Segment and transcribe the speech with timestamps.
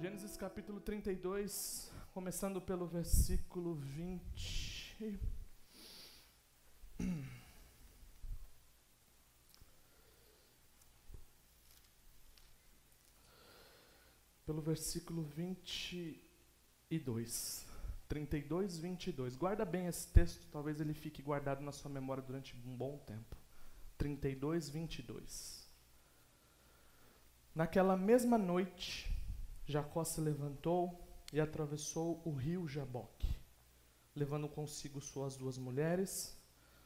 [0.00, 5.20] Gênesis capítulo 32, começando pelo versículo 20.
[14.46, 17.66] Pelo versículo 22.
[18.08, 19.36] 32, 22.
[19.36, 23.36] Guarda bem esse texto, talvez ele fique guardado na sua memória durante um bom tempo.
[23.98, 25.68] 32, 22.
[27.54, 29.19] Naquela mesma noite,
[29.70, 31.00] Jacó se levantou
[31.32, 33.32] e atravessou o rio Jaboque,
[34.14, 36.36] levando consigo suas duas mulheres,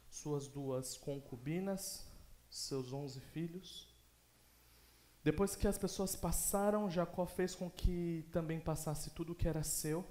[0.09, 2.07] suas duas concubinas,
[2.51, 3.93] seus onze filhos.
[5.23, 9.63] Depois que as pessoas passaram, Jacó fez com que também passasse tudo o que era
[9.63, 10.05] seu,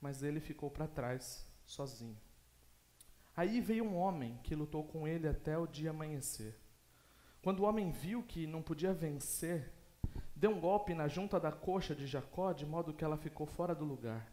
[0.00, 2.20] mas ele ficou para trás, sozinho.
[3.36, 6.58] Aí veio um homem que lutou com ele até o dia amanhecer.
[7.40, 9.72] Quando o homem viu que não podia vencer,
[10.42, 13.76] deu um golpe na junta da coxa de Jacó, de modo que ela ficou fora
[13.76, 14.28] do lugar.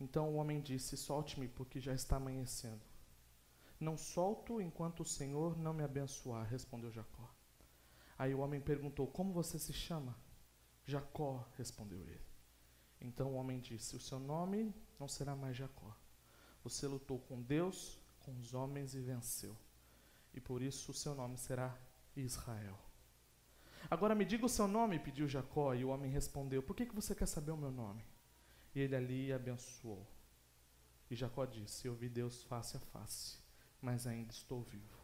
[0.00, 2.80] Então o homem disse: Solte-me, porque já está amanhecendo.
[3.78, 7.32] Não solto enquanto o Senhor não me abençoar, respondeu Jacó.
[8.18, 10.18] Aí o homem perguntou: Como você se chama?
[10.84, 12.26] Jacó, respondeu ele.
[13.00, 15.96] Então o homem disse: O seu nome não será mais Jacó.
[16.64, 19.56] Você lutou com Deus, com os homens e venceu.
[20.34, 21.78] E por isso o seu nome será
[22.16, 22.89] Israel.
[23.88, 26.94] Agora me diga o seu nome, pediu Jacó, e o homem respondeu: Por que, que
[26.94, 28.04] você quer saber o meu nome?
[28.74, 30.06] E ele ali abençoou.
[31.10, 33.38] E Jacó disse: Eu vi Deus face a face,
[33.80, 34.98] mas ainda estou vivo.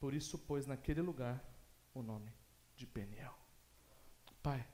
[0.00, 1.44] Por isso pôs naquele lugar
[1.92, 2.32] o nome
[2.76, 3.36] de Peniel.
[4.42, 4.66] Pai,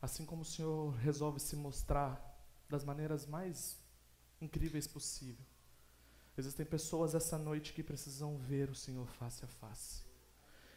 [0.00, 2.34] assim como o Senhor resolve se mostrar
[2.68, 3.78] das maneiras mais
[4.40, 5.44] incríveis possível,
[6.36, 10.05] existem pessoas essa noite que precisam ver o Senhor face a face.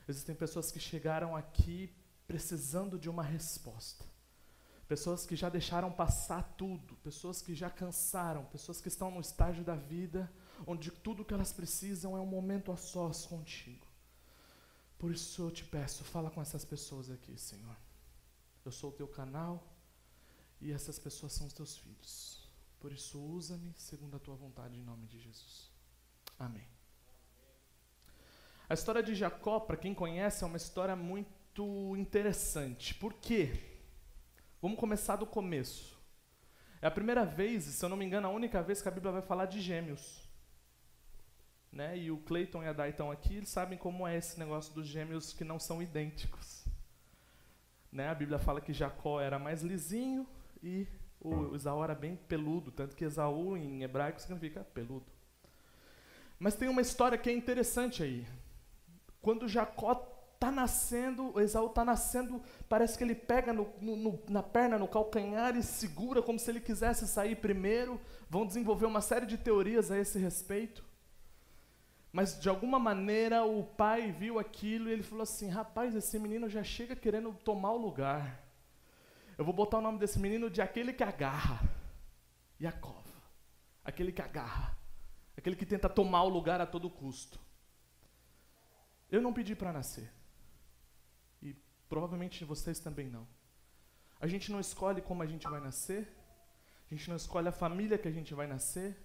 [0.09, 1.93] Existem pessoas que chegaram aqui
[2.27, 4.03] precisando de uma resposta.
[4.87, 9.63] Pessoas que já deixaram passar tudo, pessoas que já cansaram, pessoas que estão no estágio
[9.63, 10.31] da vida
[10.65, 13.87] onde tudo que elas precisam é um momento a sós contigo.
[14.97, 17.77] Por isso eu te peço, fala com essas pessoas aqui, Senhor.
[18.65, 19.73] Eu sou o teu canal
[20.59, 22.49] e essas pessoas são os teus filhos.
[22.79, 25.71] Por isso usa-me segundo a tua vontade em nome de Jesus.
[26.37, 26.78] Amém.
[28.69, 32.93] A história de Jacó, para quem conhece, é uma história muito interessante.
[32.93, 33.51] Por quê?
[34.61, 35.99] Vamos começar do começo.
[36.79, 39.11] É a primeira vez, se eu não me engano, a única vez que a Bíblia
[39.11, 40.29] vai falar de gêmeos.
[41.71, 41.97] Né?
[41.97, 44.87] E o Clayton e a Dai estão aqui, eles sabem como é esse negócio dos
[44.87, 46.63] gêmeos que não são idênticos.
[47.91, 48.07] Né?
[48.07, 50.27] A Bíblia fala que Jacó era mais lisinho
[50.61, 50.87] e
[51.19, 55.07] o Esaú era bem peludo, tanto que Esaú em hebraico significa peludo.
[56.37, 58.27] Mas tem uma história que é interessante aí.
[59.21, 64.79] Quando Jacó está nascendo, Esaú está nascendo, parece que ele pega no, no, na perna,
[64.79, 67.99] no calcanhar e segura como se ele quisesse sair primeiro.
[68.29, 70.83] Vão desenvolver uma série de teorias a esse respeito.
[72.11, 76.49] Mas de alguma maneira o pai viu aquilo e ele falou assim: rapaz, esse menino
[76.49, 78.41] já chega querendo tomar o lugar.
[79.37, 81.59] Eu vou botar o nome desse menino de aquele que agarra.
[82.59, 83.05] Jacob.
[83.83, 84.77] Aquele que agarra.
[85.37, 87.39] Aquele que tenta tomar o lugar a todo custo.
[89.11, 90.11] Eu não pedi para nascer.
[91.41, 91.55] E
[91.87, 93.27] provavelmente vocês também não.
[94.19, 96.07] A gente não escolhe como a gente vai nascer.
[96.91, 98.97] A gente não escolhe a família que a gente vai nascer.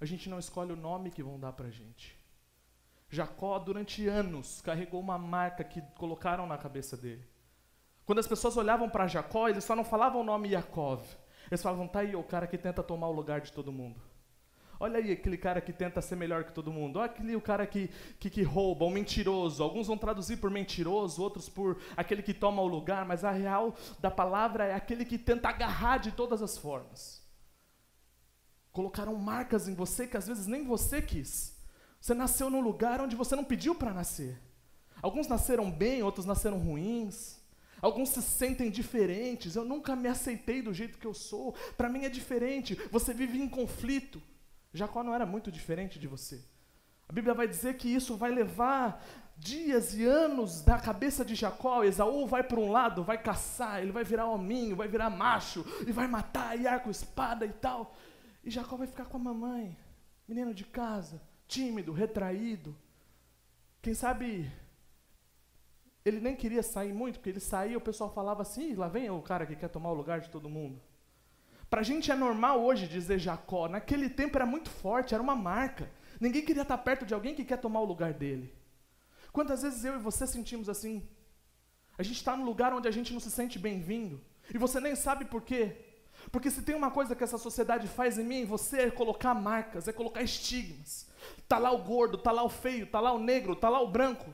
[0.00, 2.16] A gente não escolhe o nome que vão dar para a gente.
[3.10, 7.26] Jacó, durante anos, carregou uma marca que colocaram na cabeça dele.
[8.04, 11.02] Quando as pessoas olhavam para Jacó, eles só não falavam o nome Yaakov.
[11.50, 14.00] Eles falavam, tá aí o cara que tenta tomar o lugar de todo mundo.
[14.80, 16.98] Olha aí aquele cara que tenta ser melhor que todo mundo.
[16.98, 17.90] Olha aquele o cara que,
[18.20, 19.62] que, que rouba, o mentiroso.
[19.62, 23.74] Alguns vão traduzir por mentiroso, outros por aquele que toma o lugar, mas a real
[24.00, 27.26] da palavra é aquele que tenta agarrar de todas as formas.
[28.72, 31.56] Colocaram marcas em você que às vezes nem você quis.
[32.00, 34.40] Você nasceu num lugar onde você não pediu para nascer.
[35.02, 37.38] Alguns nasceram bem, outros nasceram ruins.
[37.82, 39.56] Alguns se sentem diferentes.
[39.56, 41.52] Eu nunca me aceitei do jeito que eu sou.
[41.76, 42.74] Para mim é diferente.
[42.92, 44.22] Você vive em conflito.
[44.72, 46.44] Jacó não era muito diferente de você.
[47.08, 49.02] A Bíblia vai dizer que isso vai levar
[49.36, 51.82] dias e anos da cabeça de Jacó.
[51.82, 55.92] Esaú vai para um lado, vai caçar, ele vai virar hominho, vai virar macho, e
[55.92, 57.96] vai matar, e arco, espada e tal.
[58.44, 59.76] E Jacó vai ficar com a mamãe,
[60.26, 62.76] menino de casa, tímido, retraído.
[63.80, 64.50] Quem sabe
[66.04, 69.22] ele nem queria sair muito, porque ele saía, o pessoal falava assim: lá vem o
[69.22, 70.80] cara que quer tomar o lugar de todo mundo.
[71.70, 73.68] Para a gente é normal hoje dizer Jacó.
[73.68, 75.90] Naquele tempo era muito forte, era uma marca.
[76.20, 78.52] Ninguém queria estar perto de alguém que quer tomar o lugar dele.
[79.32, 81.06] Quantas vezes eu e você sentimos assim?
[81.98, 84.20] A gente está num lugar onde a gente não se sente bem-vindo.
[84.52, 85.76] E você nem sabe por quê.
[86.32, 89.86] Porque se tem uma coisa que essa sociedade faz em mim, você é colocar marcas,
[89.86, 91.06] é colocar estigmas.
[91.46, 93.88] Tá lá o gordo, tá lá o feio, tá lá o negro, tá lá o
[93.88, 94.32] branco.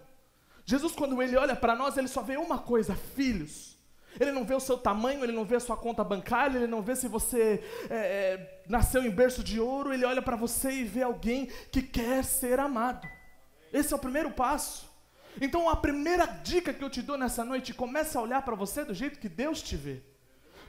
[0.64, 3.73] Jesus, quando ele olha para nós, ele só vê uma coisa: filhos.
[4.18, 6.82] Ele não vê o seu tamanho, ele não vê a sua conta bancária, ele não
[6.82, 10.84] vê se você é, é, nasceu em berço de ouro, ele olha para você e
[10.84, 13.06] vê alguém que quer ser amado.
[13.72, 14.88] Esse é o primeiro passo.
[15.40, 18.84] Então a primeira dica que eu te dou nessa noite, comece a olhar para você
[18.84, 20.00] do jeito que Deus te vê.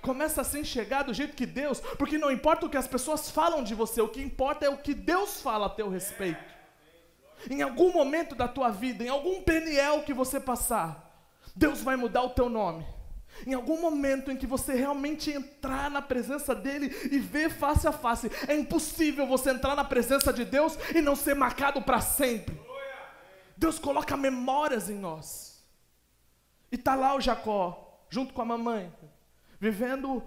[0.02, 3.30] Começa a se enxergar do jeito que Deus, porque não importa o que as pessoas
[3.30, 6.44] falam de você, o que importa é o que Deus fala a teu respeito.
[7.50, 12.24] Em algum momento da tua vida, em algum peniel que você passar, Deus vai mudar
[12.24, 12.86] o teu nome.
[13.46, 17.92] Em algum momento em que você realmente entrar na presença dele e ver face a
[17.92, 22.60] face, é impossível você entrar na presença de Deus e não ser marcado para sempre.
[23.58, 25.64] Deus coloca memórias em nós.
[26.72, 28.94] E tá lá o Jacó, junto com a mamãe,
[29.60, 30.24] vivendo,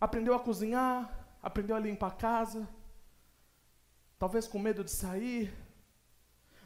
[0.00, 2.68] aprendeu a cozinhar, aprendeu a limpar a casa,
[4.18, 5.52] talvez com medo de sair,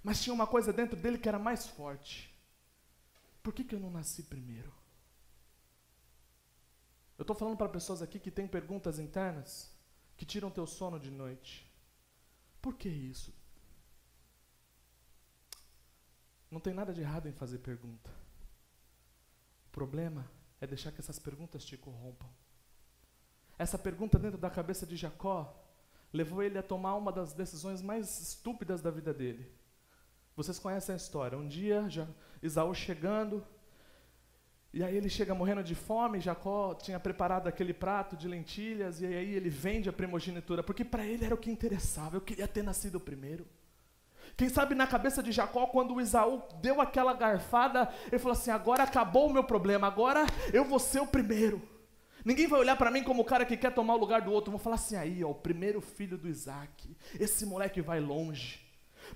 [0.02, 2.34] mas tinha uma coisa dentro dele que era mais forte.
[3.42, 4.77] Por que, que eu não nasci primeiro?
[7.18, 9.76] Eu estou falando para pessoas aqui que têm perguntas internas
[10.16, 11.68] que tiram teu sono de noite.
[12.62, 13.34] Por que isso?
[16.50, 18.10] Não tem nada de errado em fazer pergunta.
[19.66, 20.30] O problema
[20.60, 22.28] é deixar que essas perguntas te corrompam.
[23.58, 25.64] Essa pergunta dentro da cabeça de Jacó
[26.12, 29.52] levou ele a tomar uma das decisões mais estúpidas da vida dele.
[30.36, 31.36] Vocês conhecem a história.
[31.36, 31.84] Um dia,
[32.40, 33.44] Isaú chegando,
[34.72, 39.06] e aí ele chega morrendo de fome, Jacó tinha preparado aquele prato de lentilhas, e
[39.06, 42.62] aí ele vende a primogenitura, porque para ele era o que interessava, eu queria ter
[42.62, 43.46] nascido primeiro.
[44.36, 48.50] Quem sabe na cabeça de Jacó, quando o Isaú deu aquela garfada, ele falou assim:
[48.50, 51.60] agora acabou o meu problema, agora eu vou ser o primeiro.
[52.24, 54.50] Ninguém vai olhar para mim como o cara que quer tomar o lugar do outro.
[54.50, 56.96] Vou falar assim: aí, ó, o primeiro filho do Isaac.
[57.18, 58.60] Esse moleque vai longe.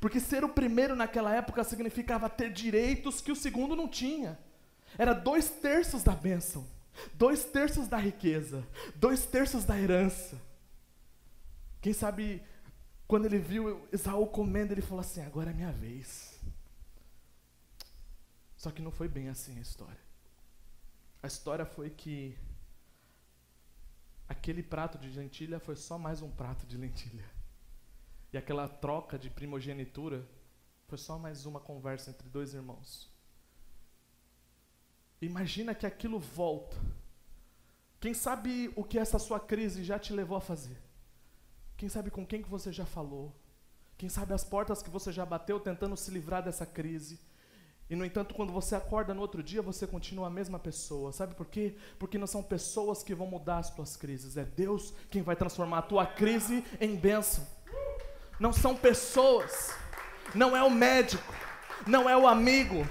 [0.00, 4.38] Porque ser o primeiro naquela época significava ter direitos que o segundo não tinha.
[4.98, 6.66] Era dois terços da bênção,
[7.14, 10.40] dois terços da riqueza, dois terços da herança.
[11.80, 12.42] Quem sabe
[13.08, 16.40] quando ele viu Esaú comendo, ele falou assim: agora é minha vez.
[18.56, 20.00] Só que não foi bem assim a história.
[21.22, 22.38] A história foi que
[24.28, 27.28] aquele prato de lentilha foi só mais um prato de lentilha.
[28.32, 30.26] E aquela troca de primogenitura
[30.86, 33.11] foi só mais uma conversa entre dois irmãos.
[35.22, 36.76] Imagina que aquilo volta.
[38.00, 40.76] Quem sabe o que essa sua crise já te levou a fazer?
[41.76, 43.32] Quem sabe com quem que você já falou?
[43.96, 47.20] Quem sabe as portas que você já bateu tentando se livrar dessa crise?
[47.88, 51.12] E no entanto, quando você acorda no outro dia, você continua a mesma pessoa.
[51.12, 51.76] Sabe por quê?
[52.00, 55.78] Porque não são pessoas que vão mudar as tuas crises, é Deus quem vai transformar
[55.78, 57.46] a tua crise em bênção.
[58.40, 59.72] Não são pessoas,
[60.34, 61.32] não é o médico,
[61.86, 62.84] não é o amigo,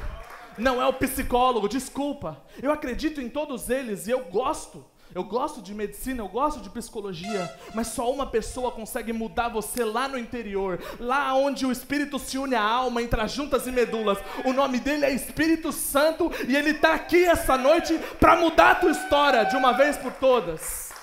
[0.57, 2.42] não é o psicólogo, desculpa.
[2.62, 4.86] Eu acredito em todos eles e eu gosto.
[5.13, 9.83] Eu gosto de medicina, eu gosto de psicologia, mas só uma pessoa consegue mudar você
[9.83, 13.71] lá no interior, lá onde o espírito se une à alma, entre as juntas e
[13.71, 14.18] medulas.
[14.45, 18.75] O nome dele é Espírito Santo e ele está aqui essa noite para mudar a
[18.75, 20.94] tua história de uma vez por todas.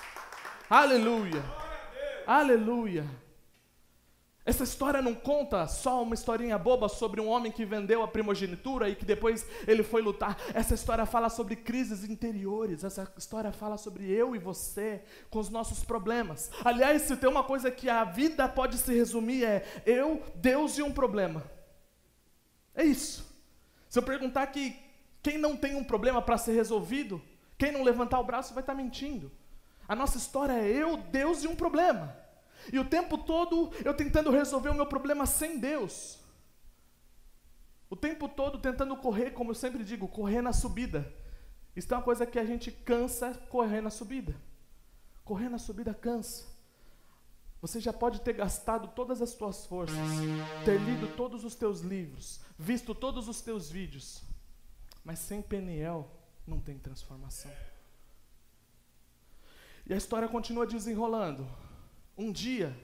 [0.67, 1.43] Aleluia.
[2.25, 3.05] Aleluia.
[4.49, 8.89] Essa história não conta só uma historinha boba sobre um homem que vendeu a primogenitura
[8.89, 10.35] e que depois ele foi lutar.
[10.55, 12.83] Essa história fala sobre crises interiores.
[12.83, 16.49] Essa história fala sobre eu e você com os nossos problemas.
[16.65, 20.81] Aliás, se tem uma coisa que a vida pode se resumir é eu, Deus e
[20.81, 21.43] um problema.
[22.73, 23.23] É isso.
[23.87, 24.75] Se eu perguntar que
[25.21, 27.21] quem não tem um problema para ser resolvido,
[27.55, 29.31] quem não levantar o braço vai estar tá mentindo.
[29.87, 32.18] A nossa história é eu, Deus e um problema.
[32.71, 36.19] E o tempo todo eu tentando resolver o meu problema sem Deus.
[37.89, 41.11] O tempo todo tentando correr, como eu sempre digo, correr na subida.
[41.75, 44.35] Isso é uma coisa que a gente cansa correr na subida.
[45.23, 46.45] Correr na subida cansa.
[47.61, 49.97] Você já pode ter gastado todas as suas forças,
[50.63, 54.23] ter lido todos os teus livros, visto todos os teus vídeos,
[55.03, 56.09] mas sem Peniel
[56.47, 57.51] não tem transformação.
[59.85, 61.45] E a história continua desenrolando.
[62.19, 62.77] Um dia,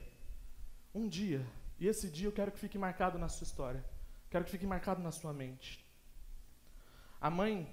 [0.94, 1.46] um dia,
[1.78, 3.84] e esse dia eu quero que fique marcado na sua história,
[4.30, 5.84] quero que fique marcado na sua mente.
[7.20, 7.70] A mãe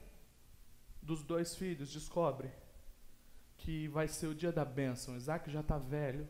[1.02, 2.52] dos dois filhos descobre
[3.56, 5.16] que vai ser o dia da bênção.
[5.16, 6.28] Isaac já está velho.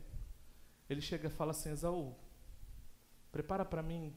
[0.88, 2.16] Ele chega e fala assim: Esaú,
[3.32, 4.16] prepara para mim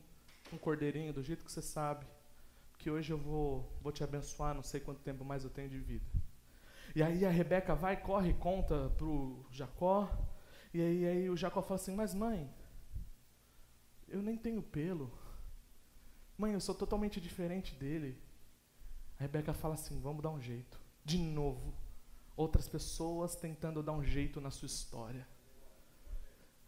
[0.53, 2.07] um cordeirinho do jeito que você sabe,
[2.77, 5.79] que hoje eu vou, vou te abençoar, não sei quanto tempo mais eu tenho de
[5.79, 6.05] vida.
[6.95, 10.36] E aí a Rebeca vai, corre, conta pro Jacó.
[10.77, 12.53] E aí, aí o Jacó fala assim: Mas mãe,
[14.07, 15.11] eu nem tenho pelo.
[16.37, 18.21] Mãe, eu sou totalmente diferente dele.
[19.19, 20.79] A Rebeca fala assim: Vamos dar um jeito.
[21.03, 21.73] De novo,
[22.37, 25.27] outras pessoas tentando dar um jeito na sua história.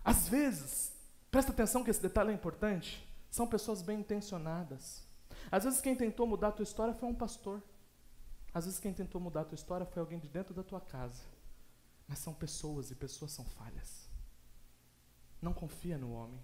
[0.03, 0.97] Às vezes,
[1.31, 3.07] presta atenção que esse detalhe é importante.
[3.31, 5.07] São pessoas bem intencionadas.
[5.51, 7.63] Às vezes quem tentou mudar a tua história foi um pastor.
[8.55, 11.25] Às vezes quem tentou mudar a tua história foi alguém de dentro da tua casa.
[12.09, 14.09] Mas são pessoas e pessoas são falhas.
[15.41, 16.41] Não confia no homem.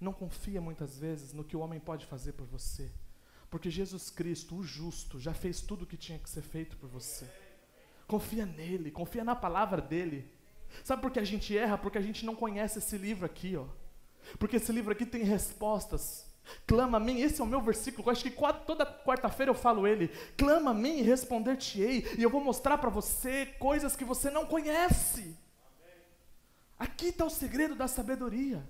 [0.00, 2.90] Não confia muitas vezes no que o homem pode fazer por você.
[3.50, 6.88] Porque Jesus Cristo, o justo, já fez tudo o que tinha que ser feito por
[6.88, 7.28] você.
[8.06, 10.32] Confia nele, confia na palavra dele.
[10.84, 11.76] Sabe por que a gente erra?
[11.76, 13.66] Porque a gente não conhece esse livro aqui, ó.
[14.38, 16.29] Porque esse livro aqui tem respostas.
[16.66, 18.06] Clama a mim, esse é o meu versículo.
[18.06, 18.30] Eu acho que
[18.66, 20.08] toda quarta-feira eu falo ele.
[20.36, 22.06] Clama a mim e responder-te-ei.
[22.18, 25.36] E eu vou mostrar para você coisas que você não conhece.
[26.78, 28.66] Aqui está o segredo da sabedoria.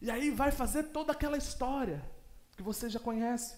[0.00, 2.04] E aí vai fazer toda aquela história
[2.56, 3.56] que você já conhece.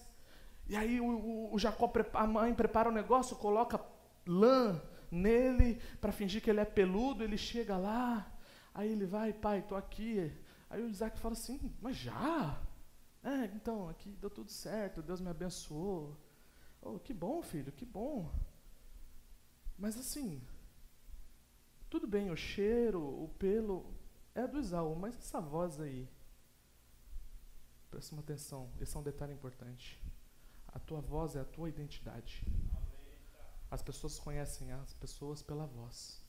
[0.67, 3.79] E aí o, o, o Jacó, a mãe prepara o negócio, coloca
[4.25, 7.23] lã nele para fingir que ele é peludo.
[7.23, 8.31] Ele chega lá,
[8.77, 10.31] Aí ele vai, pai, estou aqui.
[10.69, 12.61] Aí o Isaac fala assim, mas já?
[13.23, 16.17] É, então, aqui deu tudo certo, Deus me abençoou.
[16.81, 18.31] Oh, que bom, filho, que bom.
[19.77, 20.41] Mas assim,
[21.89, 23.93] tudo bem, o cheiro, o pelo
[24.35, 26.07] é do Isaú, mas essa voz aí.
[27.89, 30.01] Presta uma atenção, esse é um detalhe importante.
[30.67, 32.45] A tua voz é a tua identidade.
[33.71, 36.21] As pessoas conhecem as pessoas pela voz.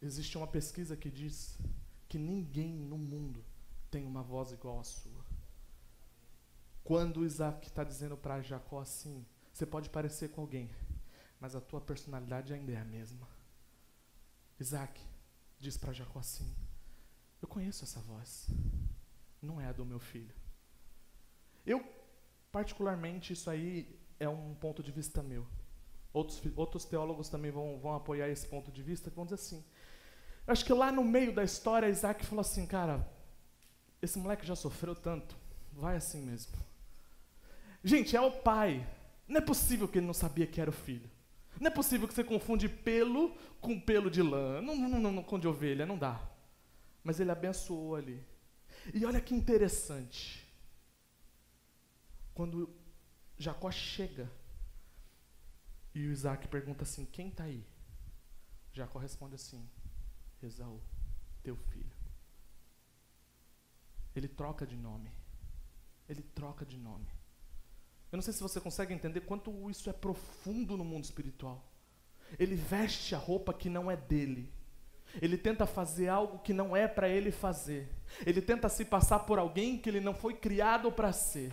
[0.00, 1.58] Existe uma pesquisa que diz
[2.08, 3.44] que ninguém no mundo
[3.90, 5.24] tem uma voz igual à sua.
[6.82, 10.70] Quando Isaac está dizendo para Jacó assim, você pode parecer com alguém,
[11.38, 13.28] mas a tua personalidade ainda é a mesma.
[14.58, 15.00] Isaac
[15.60, 16.50] diz para Jacó assim:
[17.42, 18.48] Eu conheço essa voz,
[19.42, 20.34] não é a do meu filho.
[21.66, 21.84] Eu,
[22.50, 25.46] particularmente, isso aí é um ponto de vista meu.
[26.12, 29.62] Outros, outros teólogos também vão, vão apoiar esse ponto de vista, que vão dizer assim:
[30.48, 33.06] acho que lá no meio da história, Isaac falou assim, cara,
[34.00, 35.36] esse moleque já sofreu tanto,
[35.72, 36.56] vai assim mesmo.
[37.84, 38.88] Gente, é o pai.
[39.26, 41.08] Não é possível que ele não sabia que era o filho.
[41.60, 45.38] Não é possível que você confunde pelo com pelo de lã, não, não, não, com
[45.38, 46.20] de ovelha, não dá.
[47.02, 48.24] Mas ele abençoou ali.
[48.94, 50.46] E olha que interessante.
[52.32, 52.72] Quando
[53.36, 54.30] Jacó chega
[55.94, 57.66] e o Isaac pergunta assim: Quem está aí?
[58.72, 59.68] Jacó responde assim:
[60.42, 60.80] Esaú,
[61.42, 61.96] teu filho.
[64.14, 65.10] Ele troca de nome.
[66.08, 67.08] Ele troca de nome.
[68.10, 71.62] Eu não sei se você consegue entender quanto isso é profundo no mundo espiritual.
[72.38, 74.52] Ele veste a roupa que não é dele.
[75.20, 77.88] Ele tenta fazer algo que não é para ele fazer.
[78.26, 81.52] Ele tenta se passar por alguém que ele não foi criado para ser.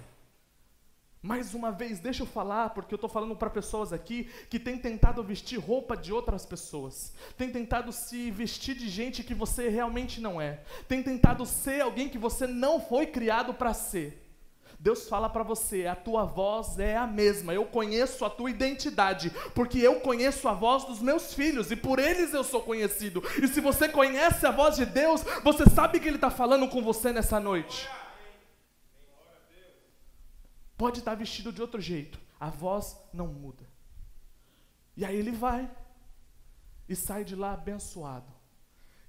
[1.26, 4.78] Mais uma vez, deixa eu falar, porque eu estou falando para pessoas aqui que têm
[4.78, 10.22] tentado vestir roupa de outras pessoas, têm tentado se vestir de gente que você realmente
[10.22, 14.22] não é, têm tentado ser alguém que você não foi criado para ser.
[14.80, 19.32] Deus fala para você, a tua voz é a mesma, eu conheço a tua identidade,
[19.56, 23.24] porque eu conheço a voz dos meus filhos e por eles eu sou conhecido.
[23.42, 26.84] E se você conhece a voz de Deus, você sabe que Ele está falando com
[26.84, 27.90] você nessa noite.
[30.78, 33.66] Pode estar vestido de outro jeito, a voz não muda.
[34.98, 35.70] E aí ele vai
[36.88, 38.32] e sai de lá abençoado.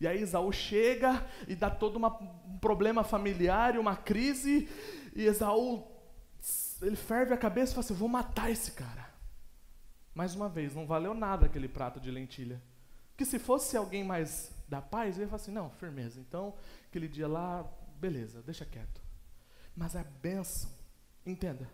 [0.01, 2.09] E aí Esaú chega e dá todo uma,
[2.45, 4.69] um problema familiar e uma crise,
[5.15, 5.87] e Esaú
[6.83, 9.07] ele ferve a cabeça e fala assim: vou matar esse cara.
[10.15, 12.63] Mais uma vez, não valeu nada aquele prato de lentilha.
[13.17, 16.21] Que se fosse alguém mais da paz, ele ia falar assim: não, firmeza.
[16.21, 16.55] Então,
[16.89, 17.65] aquele dia lá,
[17.99, 19.01] beleza, deixa quieto.
[19.75, 20.71] Mas a bênção
[21.27, 21.69] Entenda,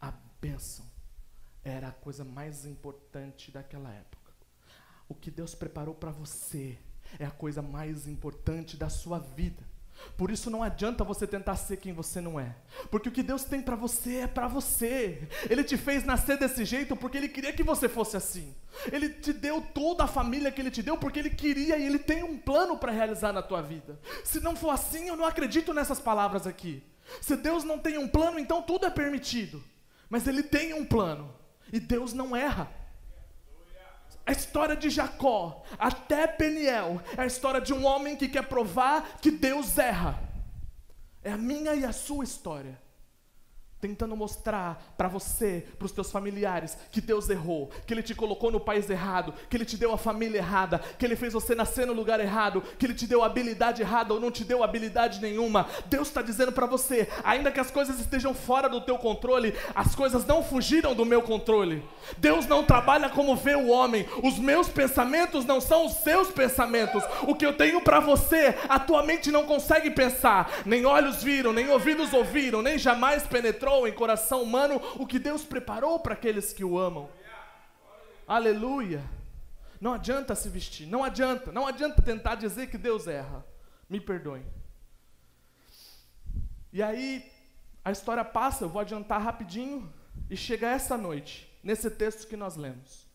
[0.00, 0.84] a bênção
[1.62, 4.32] era a coisa mais importante daquela época.
[5.08, 6.76] O que Deus preparou para você
[7.18, 9.62] é a coisa mais importante da sua vida.
[10.16, 12.54] Por isso não adianta você tentar ser quem você não é,
[12.90, 15.26] porque o que Deus tem para você é para você.
[15.48, 18.54] Ele te fez nascer desse jeito porque ele queria que você fosse assim.
[18.92, 21.98] Ele te deu toda a família que ele te deu porque ele queria e ele
[21.98, 23.98] tem um plano para realizar na tua vida.
[24.22, 26.82] Se não for assim, eu não acredito nessas palavras aqui.
[27.20, 29.62] Se Deus não tem um plano, então tudo é permitido.
[30.08, 31.34] Mas Ele tem um plano.
[31.72, 32.70] E Deus não erra.
[34.24, 39.18] A história de Jacó, até Peniel, é a história de um homem que quer provar
[39.20, 40.20] que Deus erra.
[41.22, 42.80] É a minha e a sua história.
[43.80, 48.50] Tentando mostrar para você, para os teus familiares, que Deus errou, que Ele te colocou
[48.50, 51.86] no país errado, que Ele te deu a família errada, que Ele fez você nascer
[51.86, 55.66] no lugar errado, que Ele te deu habilidade errada ou não te deu habilidade nenhuma.
[55.86, 59.94] Deus está dizendo para você, ainda que as coisas estejam fora do teu controle, as
[59.94, 61.84] coisas não fugiram do meu controle.
[62.16, 64.08] Deus não trabalha como vê o homem.
[64.22, 67.02] Os meus pensamentos não são os seus pensamentos.
[67.26, 70.50] O que eu tenho para você, a tua mente não consegue pensar.
[70.64, 75.44] Nem olhos viram, nem ouvidos ouviram, nem jamais penetrou em coração humano o que Deus
[75.44, 77.08] preparou para aqueles que o amam.
[78.28, 79.02] Aleluia.
[79.80, 83.44] Não adianta se vestir, não adianta, não adianta tentar dizer que Deus erra.
[83.90, 84.46] Me perdoe.
[86.72, 87.28] E aí,
[87.84, 89.92] a história passa, eu vou adiantar rapidinho,
[90.30, 93.06] e chega essa noite, nesse texto que nós lemos.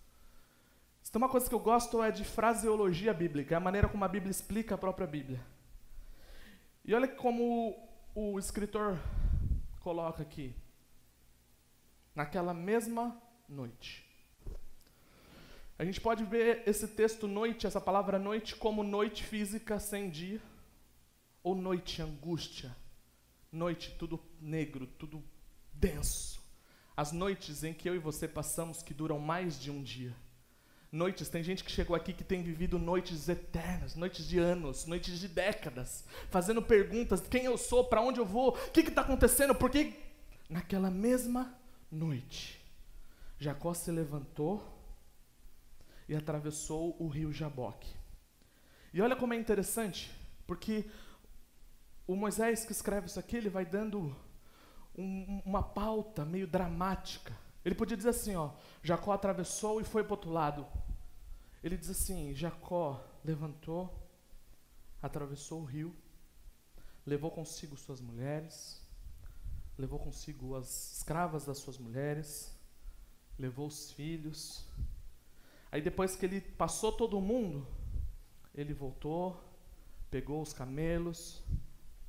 [1.12, 4.08] Tem uma coisa que eu gosto é de fraseologia bíblica, é a maneira como a
[4.08, 5.41] Bíblia explica a própria Bíblia.
[6.86, 7.77] E olha como
[8.15, 8.98] o escritor
[9.81, 10.55] coloca aqui.
[12.15, 14.05] Naquela mesma noite.
[15.77, 20.41] A gente pode ver esse texto noite, essa palavra noite, como noite física sem dia,
[21.43, 22.75] ou noite angústia,
[23.51, 25.23] noite tudo negro, tudo
[25.73, 26.39] denso.
[26.95, 30.15] As noites em que eu e você passamos que duram mais de um dia.
[30.91, 35.19] Noites, tem gente que chegou aqui que tem vivido noites eternas, noites de anos, noites
[35.19, 39.55] de décadas, fazendo perguntas: quem eu sou, para onde eu vou, o que está acontecendo,
[39.55, 39.93] porque
[40.50, 41.57] naquela mesma
[41.89, 42.62] noite,
[43.39, 44.62] Jacó se levantou
[46.10, 47.89] e atravessou o rio Jaboque.
[48.93, 50.12] E olha como é interessante,
[50.45, 50.86] porque
[52.05, 54.13] o Moisés que escreve isso aqui, ele vai dando
[54.93, 57.33] um, uma pauta meio dramática.
[57.63, 58.51] Ele podia dizer assim, ó,
[58.82, 60.65] Jacó atravessou e foi para o outro lado.
[61.63, 63.94] Ele diz assim: Jacó levantou,
[65.01, 65.96] atravessou o rio,
[67.06, 68.82] levou consigo suas mulheres,
[69.77, 72.51] levou consigo as escravas das suas mulheres,
[73.38, 74.65] levou os filhos.
[75.72, 77.65] Aí depois que ele passou todo mundo,
[78.56, 79.39] ele voltou,
[80.10, 81.43] pegou os camelos,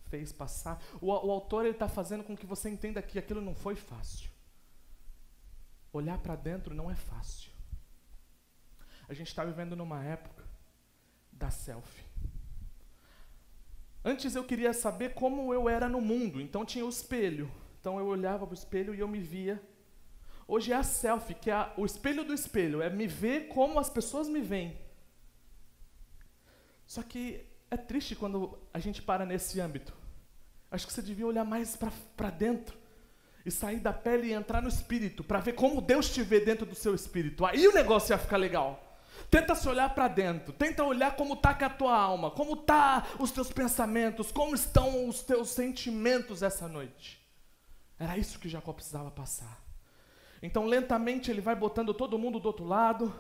[0.09, 0.83] fez passar.
[1.01, 4.32] O, o autor está fazendo com que você entenda que aquilo não foi fácil.
[5.93, 7.51] Olhar para dentro não é fácil.
[9.09, 10.43] A gente está vivendo numa época
[11.31, 12.05] da selfie.
[14.05, 17.51] Antes eu queria saber como eu era no mundo, então tinha o espelho.
[17.79, 19.63] Então eu olhava para o espelho e eu me via.
[20.49, 23.91] Hoje é a selfie, que é o espelho do espelho, é me ver como as
[23.91, 24.77] pessoas me veem.
[26.87, 29.95] Só que é triste quando a gente para nesse âmbito.
[30.71, 31.77] Acho que você devia olhar mais
[32.17, 32.82] para dentro
[33.45, 36.65] e sair da pele e entrar no espírito, para ver como Deus te vê dentro
[36.65, 37.45] do seu espírito.
[37.45, 38.89] Aí o negócio ia ficar legal.
[39.31, 43.07] Tenta se olhar para dentro, tenta olhar como está com a tua alma, como tá
[43.19, 47.21] os teus pensamentos, como estão os teus sentimentos essa noite.
[47.99, 49.63] Era isso que Jacó precisava passar.
[50.43, 53.15] Então, lentamente, ele vai botando todo mundo do outro lado,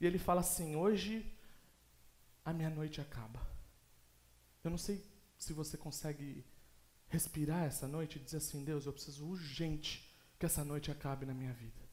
[0.00, 1.30] e ele fala assim: Hoje
[2.44, 3.40] a minha noite acaba.
[4.62, 5.04] Eu não sei
[5.36, 6.44] se você consegue
[7.08, 11.34] respirar essa noite e dizer assim: Deus, eu preciso urgente que essa noite acabe na
[11.34, 11.86] minha vida.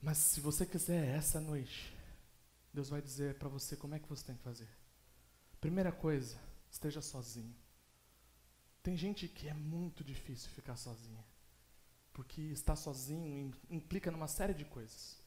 [0.00, 1.94] Mas se você quiser essa noite,
[2.72, 4.68] Deus vai dizer para você como é que você tem que fazer.
[5.60, 6.36] Primeira coisa,
[6.70, 7.54] esteja sozinho.
[8.82, 11.24] Tem gente que é muito difícil ficar sozinha.
[12.12, 15.22] Porque estar sozinho implica numa série de coisas.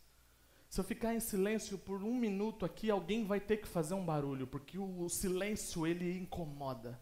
[0.69, 4.05] Se eu ficar em silêncio por um minuto aqui, alguém vai ter que fazer um
[4.05, 6.99] barulho, porque o, o silêncio ele incomoda.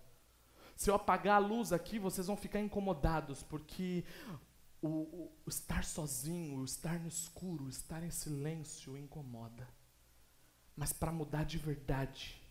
[0.76, 4.04] Se eu apagar a luz aqui, vocês vão ficar incomodados, porque
[4.82, 9.68] o, o, o estar sozinho, o estar no escuro, o estar em silêncio incomoda.
[10.76, 12.42] Mas para mudar de verdade,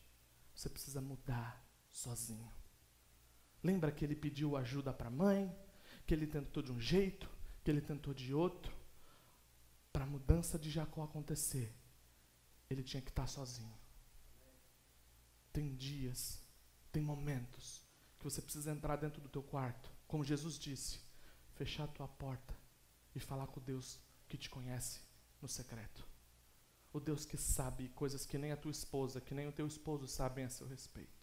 [0.54, 2.50] você precisa mudar sozinho.
[3.62, 5.54] Lembra que ele pediu ajuda para a mãe,
[6.06, 7.28] que ele tentou de um jeito,
[7.62, 8.74] que ele tentou de outro.
[9.92, 11.76] Para a mudança de Jacó acontecer,
[12.70, 13.76] ele tinha que estar sozinho.
[15.52, 16.42] Tem dias,
[16.90, 17.81] tem momentos
[18.22, 21.00] que você precisa entrar dentro do teu quarto, como Jesus disse,
[21.54, 22.54] fechar a tua porta
[23.16, 25.00] e falar com Deus que te conhece
[25.40, 26.06] no secreto.
[26.92, 30.06] O Deus que sabe coisas que nem a tua esposa, que nem o teu esposo
[30.06, 31.21] sabem a seu respeito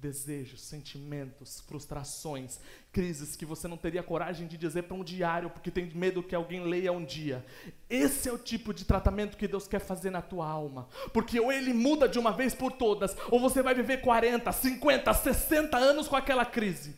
[0.00, 2.60] desejos, sentimentos, frustrações,
[2.92, 6.34] crises que você não teria coragem de dizer para um diário porque tem medo que
[6.34, 7.44] alguém leia um dia.
[7.90, 10.88] Esse é o tipo de tratamento que Deus quer fazer na tua alma.
[11.12, 15.12] Porque ou ele muda de uma vez por todas, ou você vai viver 40, 50,
[15.12, 16.94] 60 anos com aquela crise.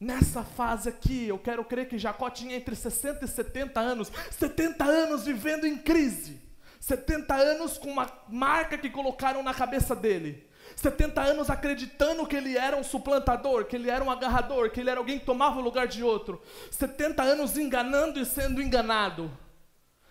[0.00, 4.84] Nessa fase aqui, eu quero crer que Jacó tinha entre 60 e 70 anos, 70
[4.84, 6.40] anos vivendo em crise.
[6.80, 10.47] 70 anos com uma marca que colocaram na cabeça dele.
[10.78, 14.88] 70 anos acreditando que ele era um suplantador, que ele era um agarrador, que ele
[14.88, 16.40] era alguém que tomava o lugar de outro.
[16.70, 19.28] 70 anos enganando e sendo enganado.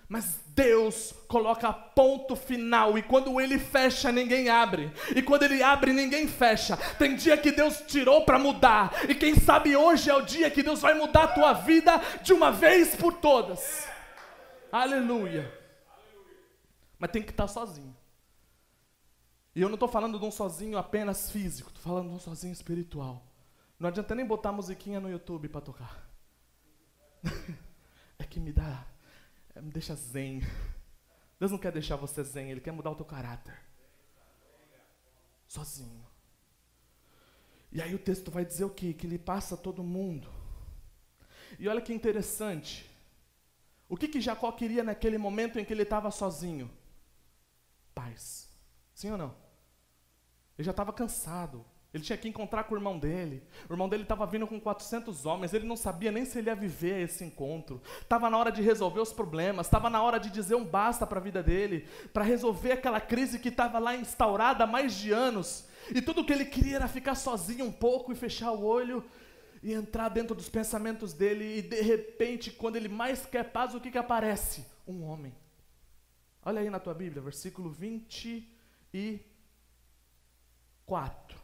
[0.10, 4.92] Mas Deus coloca ponto final e quando ele fecha, ninguém abre.
[5.16, 6.76] E quando ele abre, ninguém fecha.
[7.00, 8.94] Tem dia que Deus tirou para mudar.
[9.08, 12.34] E quem sabe hoje é o dia que Deus vai mudar a tua vida de
[12.34, 13.88] uma vez por todas.
[14.70, 15.50] Aleluia.
[17.00, 17.96] Mas tem que estar sozinho.
[19.58, 22.54] E eu não estou falando de um sozinho apenas físico, estou falando de um sozinho
[22.54, 23.26] espiritual.
[23.80, 26.08] Não adianta nem botar musiquinha no YouTube para tocar.
[28.20, 28.86] é que me dá,
[29.56, 30.44] é, me deixa zen.
[31.40, 33.60] Deus não quer deixar você zen, Ele quer mudar o teu caráter.
[35.48, 36.06] Sozinho.
[37.72, 38.94] E aí o texto vai dizer o quê?
[38.94, 40.32] Que ele passa todo mundo.
[41.58, 42.88] E olha que interessante.
[43.90, 46.70] O que, que Jacó queria naquele momento em que ele estava sozinho?
[47.96, 48.56] Paz.
[48.94, 49.47] Sim ou não?
[50.58, 51.64] Ele já estava cansado.
[51.94, 53.42] Ele tinha que encontrar com o irmão dele.
[53.70, 55.54] O irmão dele estava vindo com 400 homens.
[55.54, 57.82] Ele não sabia nem se ele ia viver esse encontro.
[58.02, 59.68] Estava na hora de resolver os problemas.
[59.68, 61.88] Estava na hora de dizer um basta para a vida dele.
[62.12, 65.66] Para resolver aquela crise que estava lá instaurada há mais de anos.
[65.94, 69.04] E tudo o que ele queria era ficar sozinho um pouco e fechar o olho
[69.64, 71.60] e entrar dentro dos pensamentos dele.
[71.60, 74.66] E de repente, quando ele mais quer paz, o que, que aparece?
[74.86, 75.34] Um homem.
[76.44, 78.48] Olha aí na tua Bíblia, versículo 20
[78.94, 79.20] e
[80.88, 81.38] 4.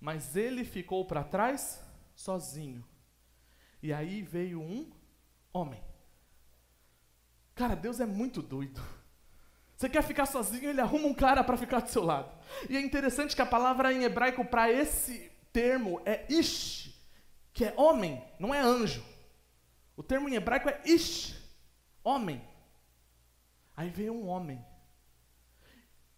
[0.00, 1.82] Mas ele ficou para trás
[2.14, 2.82] sozinho.
[3.82, 4.90] E aí veio um
[5.52, 5.82] homem.
[7.54, 8.80] Cara, Deus é muito doido.
[9.76, 12.32] Você quer ficar sozinho, ele arruma um cara para ficar do seu lado.
[12.70, 16.94] E é interessante que a palavra em hebraico para esse termo é ish,
[17.52, 19.04] que é homem, não é anjo.
[19.96, 21.36] O termo em hebraico é ish,
[22.02, 22.42] homem.
[23.76, 24.64] Aí veio um homem.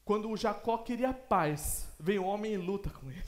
[0.07, 3.25] Quando o Jacó queria paz, vem o homem e luta com ele.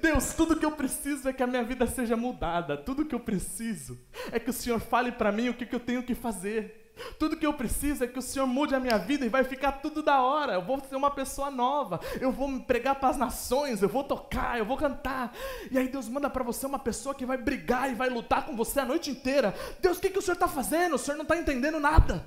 [0.00, 2.76] Deus, tudo que eu preciso é que a minha vida seja mudada.
[2.76, 3.98] Tudo que eu preciso
[4.30, 6.94] é que o Senhor fale para mim o que, que eu tenho que fazer.
[7.18, 9.72] Tudo que eu preciso é que o Senhor mude a minha vida e vai ficar
[9.72, 10.52] tudo da hora.
[10.52, 11.98] Eu vou ser uma pessoa nova.
[12.20, 13.82] Eu vou me pregar para as nações.
[13.82, 14.56] Eu vou tocar.
[14.56, 15.34] Eu vou cantar.
[15.68, 18.54] E aí Deus manda para você uma pessoa que vai brigar e vai lutar com
[18.54, 19.52] você a noite inteira.
[19.80, 20.94] Deus, o que, que o Senhor está fazendo?
[20.94, 22.24] O Senhor não está entendendo nada.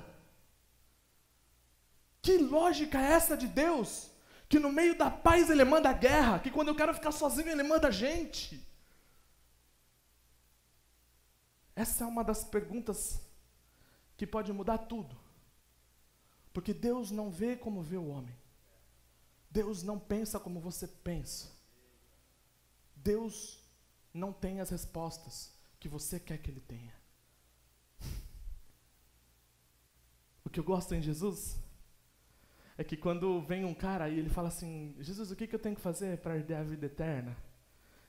[2.26, 4.10] Que lógica é essa de Deus?
[4.48, 7.62] Que no meio da paz ele manda guerra, que quando eu quero ficar sozinho ele
[7.62, 8.60] manda gente.
[11.76, 13.20] Essa é uma das perguntas
[14.16, 15.16] que pode mudar tudo.
[16.52, 18.36] Porque Deus não vê como vê o homem.
[19.48, 21.48] Deus não pensa como você pensa.
[22.96, 23.62] Deus
[24.12, 26.94] não tem as respostas que você quer que ele tenha.
[30.44, 31.65] O que eu gosto em Jesus
[32.78, 35.58] é que quando vem um cara e ele fala assim: Jesus, o que, que eu
[35.58, 37.36] tenho que fazer para herder a vida eterna?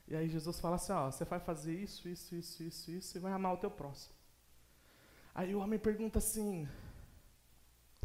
[0.06, 3.20] E aí Jesus fala assim: Ó, você vai fazer isso, isso, isso, isso, isso e
[3.20, 4.14] vai amar o teu próximo.
[5.34, 6.68] Aí o homem pergunta assim: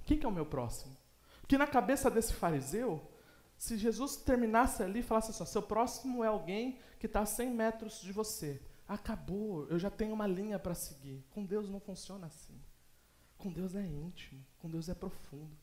[0.06, 0.96] Quem que é o meu próximo?
[1.42, 3.10] Porque na cabeça desse fariseu,
[3.58, 7.52] se Jesus terminasse ali e falasse assim: Seu próximo é alguém que está a 100
[7.52, 8.62] metros de você.
[8.88, 11.26] Acabou, eu já tenho uma linha para seguir.
[11.32, 12.62] Com Deus não funciona assim.
[13.38, 15.58] Com Deus é íntimo, com Deus é profundo.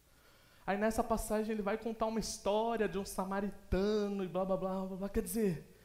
[0.71, 4.87] Aí nessa passagem ele vai contar uma história de um samaritano e blá blá blá
[4.87, 4.97] blá.
[4.99, 5.09] blá.
[5.09, 5.77] Quer dizer,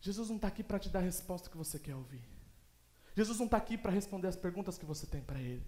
[0.00, 2.28] Jesus não está aqui para te dar a resposta que você quer ouvir.
[3.14, 5.64] Jesus não está aqui para responder as perguntas que você tem para Ele.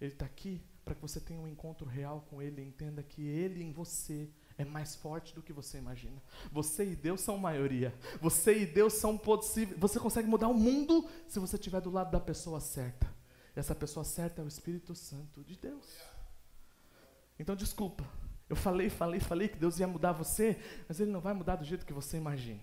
[0.00, 3.26] Ele está aqui para que você tenha um encontro real com Ele e entenda que
[3.26, 6.22] Ele em você é mais forte do que você imagina.
[6.52, 7.92] Você e Deus são maioria.
[8.20, 9.80] Você e Deus são possíveis.
[9.80, 13.12] Você consegue mudar o mundo se você estiver do lado da pessoa certa.
[13.56, 16.19] E essa pessoa certa é o Espírito Santo de Deus.
[17.40, 18.04] Então, desculpa.
[18.50, 21.64] Eu falei, falei, falei que Deus ia mudar você, mas Ele não vai mudar do
[21.64, 22.60] jeito que você imagina.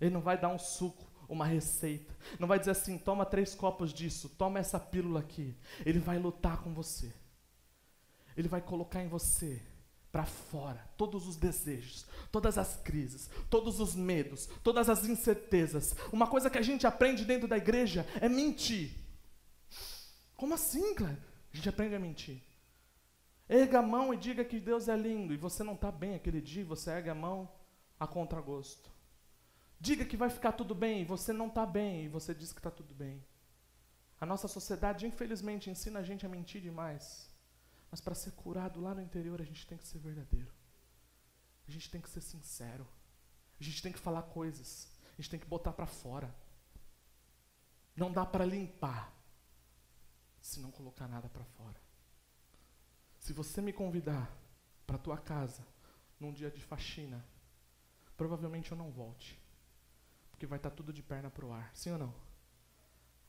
[0.00, 2.14] Ele não vai dar um suco, uma receita.
[2.38, 5.56] Não vai dizer assim: toma três copos disso, toma essa pílula aqui.
[5.84, 7.12] Ele vai lutar com você.
[8.36, 9.60] Ele vai colocar em você
[10.12, 15.96] para fora todos os desejos, todas as crises, todos os medos, todas as incertezas.
[16.12, 18.94] Uma coisa que a gente aprende dentro da igreja é mentir.
[20.36, 21.18] Como assim, Cléber?
[21.52, 22.51] A gente aprende a mentir.
[23.54, 25.34] Erga a mão e diga que Deus é lindo.
[25.34, 27.52] E você não está bem aquele dia, você erga a mão
[28.00, 28.90] a contragosto.
[29.78, 32.60] Diga que vai ficar tudo bem e você não está bem e você diz que
[32.60, 33.22] está tudo bem.
[34.18, 37.30] A nossa sociedade, infelizmente, ensina a gente a mentir demais.
[37.90, 40.50] Mas para ser curado lá no interior, a gente tem que ser verdadeiro.
[41.68, 42.88] A gente tem que ser sincero.
[43.60, 44.88] A gente tem que falar coisas.
[45.12, 46.34] A gente tem que botar para fora.
[47.94, 49.12] Não dá para limpar
[50.40, 51.91] se não colocar nada para fora.
[53.22, 54.36] Se você me convidar
[54.84, 55.64] para tua casa
[56.18, 57.24] num dia de faxina,
[58.16, 59.40] provavelmente eu não volte.
[60.32, 61.70] Porque vai estar tá tudo de perna pro ar.
[61.72, 62.14] Sim ou não?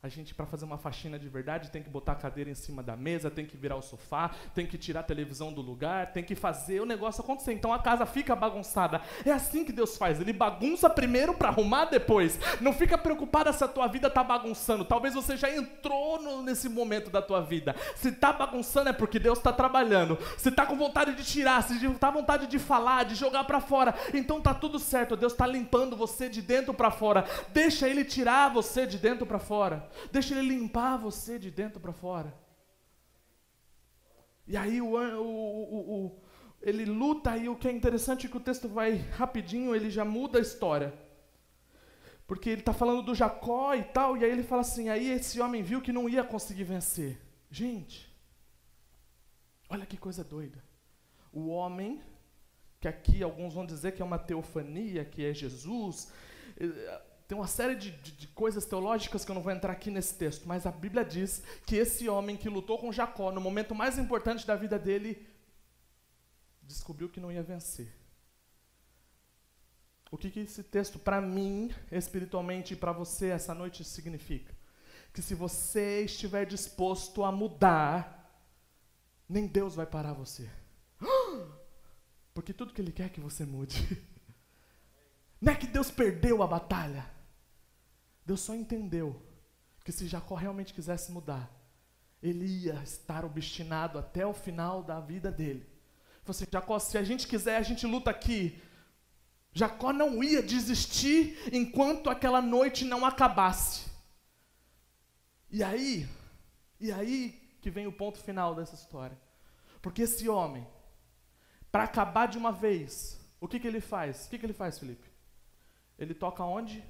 [0.06, 2.84] A gente, para fazer uma faxina de verdade, tem que botar a cadeira em cima
[2.84, 6.22] da mesa, tem que virar o sofá, tem que tirar a televisão do lugar, tem
[6.22, 7.54] que fazer o negócio acontecer.
[7.54, 9.02] Então a casa fica bagunçada.
[9.26, 10.20] É assim que Deus faz.
[10.20, 12.38] Ele bagunça primeiro para arrumar depois.
[12.60, 14.84] Não fica preocupada se a tua vida está bagunçando.
[14.84, 17.74] Talvez você já entrou no, nesse momento da tua vida.
[17.96, 20.20] Se está bagunçando é porque Deus está trabalhando.
[20.38, 23.96] Se está com vontade de tirar, se com vontade de falar, de jogar para fora,
[24.14, 25.16] então tá tudo certo.
[25.16, 27.24] Deus está limpando você de dentro para fora.
[27.54, 29.93] Deixa Ele tirar você de dentro para fora.
[30.12, 32.34] Deixa ele limpar você de dentro para fora.
[34.46, 36.22] E aí o, o, o,
[36.62, 40.04] ele luta e o que é interessante é que o texto vai rapidinho, ele já
[40.04, 40.94] muda a história.
[42.26, 45.40] Porque ele está falando do Jacó e tal, e aí ele fala assim, aí esse
[45.42, 47.20] homem viu que não ia conseguir vencer.
[47.52, 48.12] Gente,
[49.70, 50.64] olha que coisa doida.
[51.32, 52.02] O homem,
[52.80, 56.12] que aqui alguns vão dizer que é uma teofania, que é Jesus,
[56.58, 59.90] eh, tem uma série de, de, de, coisas teológicas que eu não vou entrar aqui
[59.90, 63.74] nesse texto, mas a Bíblia diz que esse homem que lutou com Jacó, no momento
[63.74, 65.26] mais importante da vida dele,
[66.62, 67.94] descobriu que não ia vencer.
[70.12, 74.54] O que, que esse texto, para mim, espiritualmente, e para você essa noite significa?
[75.12, 78.24] Que se você estiver disposto a mudar,
[79.28, 80.48] nem Deus vai parar você.
[82.34, 83.76] Porque tudo que Ele quer é que você mude.
[85.44, 87.06] Não é que Deus perdeu a batalha.
[88.26, 89.22] Deus só entendeu
[89.84, 91.52] que se Jacó realmente quisesse mudar,
[92.22, 95.68] ele ia estar obstinado até o final da vida dele.
[96.24, 98.58] Você, assim, Jacó, se a gente quiser, a gente luta aqui.
[99.52, 103.92] Jacó não ia desistir enquanto aquela noite não acabasse.
[105.52, 106.08] E aí,
[106.80, 109.20] e aí que vem o ponto final dessa história.
[109.82, 110.66] Porque esse homem,
[111.70, 114.26] para acabar de uma vez, o que, que ele faz?
[114.26, 115.13] O que, que ele faz, Felipe?
[116.04, 116.84] Ele toca onde?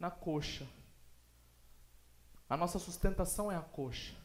[0.00, 0.66] na coxa.
[2.48, 4.16] A nossa sustentação é a coxa.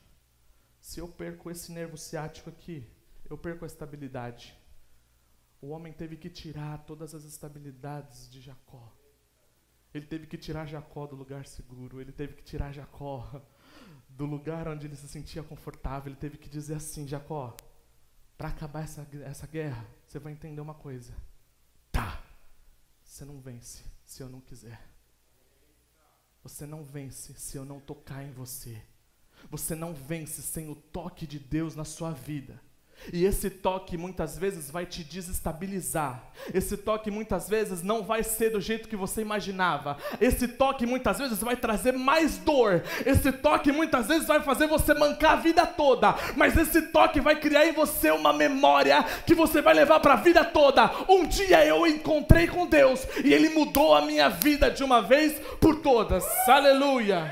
[0.79, 2.89] Se eu perco esse nervo ciático aqui,
[3.29, 4.57] eu perco a estabilidade.
[5.61, 8.91] O homem teve que tirar todas as estabilidades de Jacó.
[9.93, 11.99] Ele teve que tirar Jacó do lugar seguro.
[11.99, 13.41] Ele teve que tirar Jacó
[14.09, 16.11] do lugar onde ele se sentia confortável.
[16.11, 17.55] Ele teve que dizer assim: Jacó,
[18.37, 21.15] para acabar essa, essa guerra, você vai entender uma coisa.
[21.91, 22.21] Tá,
[23.03, 24.81] você não vence se eu não quiser.
[26.43, 28.81] Você não vence se eu não tocar em você.
[29.49, 32.61] Você não vence sem o toque de Deus na sua vida.
[33.13, 36.23] E esse toque muitas vezes vai te desestabilizar.
[36.53, 39.97] Esse toque muitas vezes não vai ser do jeito que você imaginava.
[40.19, 42.83] Esse toque muitas vezes vai trazer mais dor.
[43.05, 46.15] Esse toque muitas vezes vai fazer você mancar a vida toda.
[46.35, 50.17] Mas esse toque vai criar em você uma memória que você vai levar para a
[50.17, 50.89] vida toda.
[51.07, 55.39] Um dia eu encontrei com Deus e Ele mudou a minha vida de uma vez
[55.59, 56.25] por todas.
[56.47, 57.31] Aleluia.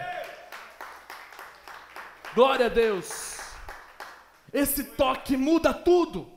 [2.35, 3.32] Glória a Deus.
[4.53, 6.31] Esse toque muda tudo.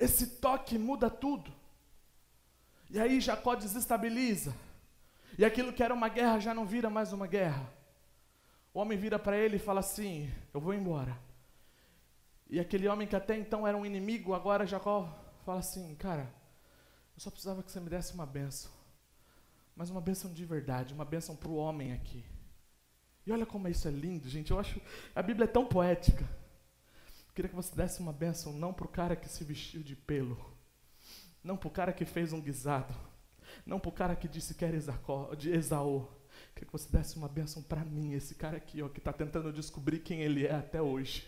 [0.00, 1.52] Esse toque muda tudo.
[2.90, 4.54] E aí Jacó desestabiliza.
[5.36, 7.70] E aquilo que era uma guerra já não vira mais uma guerra.
[8.72, 11.16] O homem vira para ele e fala assim: Eu vou embora.
[12.48, 15.08] E aquele homem que até então era um inimigo, agora Jacó
[15.44, 16.32] fala assim: Cara,
[17.14, 18.72] eu só precisava que você me desse uma benção.
[19.76, 22.24] Mas uma benção de verdade, uma benção para o homem aqui.
[23.26, 24.50] E olha como isso é lindo, gente.
[24.50, 24.80] Eu acho.
[25.14, 26.24] A Bíblia é tão poética.
[27.34, 30.38] Queria que você desse uma bênção não para o cara que se vestiu de pelo,
[31.42, 32.94] não para o cara que fez um guisado,
[33.66, 34.78] não para o cara que disse que era.
[35.36, 36.08] De Esaú.
[36.54, 39.52] Queria que você desse uma bênção para mim, esse cara aqui, ó, que está tentando
[39.52, 41.26] descobrir quem ele é até hoje.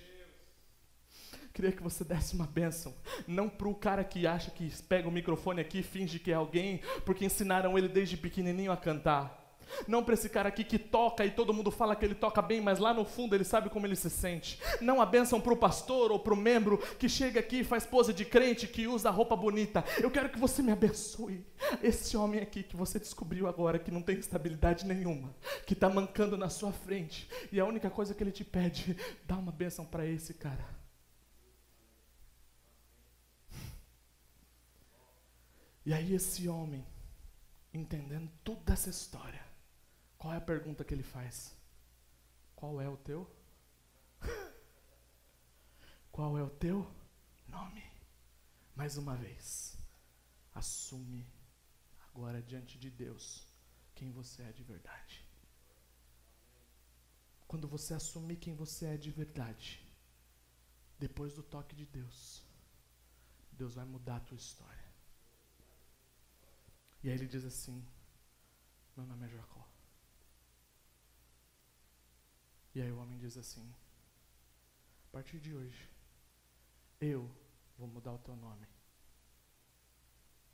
[1.52, 2.94] Queria que você desse uma bênção,
[3.26, 6.34] não para o cara que acha que pega o microfone aqui e finge que é
[6.34, 9.45] alguém, porque ensinaram ele desde pequenininho a cantar.
[9.86, 12.60] Não para esse cara aqui que toca e todo mundo fala que ele toca bem,
[12.60, 14.58] mas lá no fundo ele sabe como ele se sente.
[14.80, 17.86] Não a bênção para o pastor ou para o membro que chega aqui e faz
[17.86, 19.84] pose de crente, que usa roupa bonita.
[20.00, 21.44] Eu quero que você me abençoe.
[21.82, 25.34] Esse homem aqui que você descobriu agora que não tem estabilidade nenhuma,
[25.66, 29.36] que está mancando na sua frente, e a única coisa que ele te pede, dá
[29.36, 30.76] uma bênção para esse cara.
[35.84, 36.84] E aí esse homem,
[37.72, 39.45] entendendo toda essa história,
[40.18, 41.54] qual é a pergunta que ele faz?
[42.54, 43.30] Qual é o teu?
[46.10, 46.90] Qual é o teu
[47.46, 47.84] nome?
[48.74, 49.78] Mais uma vez,
[50.54, 51.26] assume
[52.08, 53.46] agora diante de Deus
[53.94, 55.26] quem você é de verdade.
[57.46, 59.86] Quando você assumir quem você é de verdade,
[60.98, 62.42] depois do toque de Deus,
[63.52, 64.84] Deus vai mudar a tua história.
[67.02, 67.86] E aí ele diz assim:
[68.96, 69.65] Meu nome é Jacó.
[72.76, 73.66] E aí o homem diz assim:
[75.08, 75.90] A partir de hoje,
[77.00, 77.26] eu
[77.78, 78.68] vou mudar o teu nome.